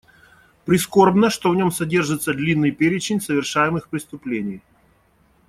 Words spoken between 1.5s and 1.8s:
в нем